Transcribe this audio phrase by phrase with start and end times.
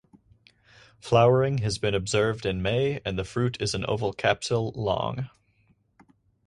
[0.99, 5.29] Flowering has been observed in May and the fruit is an oval capsule long.